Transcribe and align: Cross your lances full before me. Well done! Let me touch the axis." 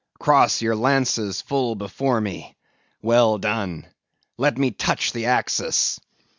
Cross 0.19 0.63
your 0.63 0.75
lances 0.75 1.43
full 1.43 1.75
before 1.75 2.19
me. 2.19 2.55
Well 3.03 3.37
done! 3.37 3.85
Let 4.35 4.57
me 4.57 4.71
touch 4.71 5.11
the 5.11 5.27
axis." 5.27 5.99